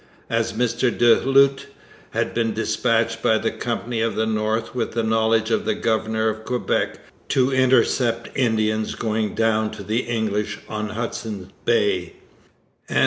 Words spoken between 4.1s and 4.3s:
the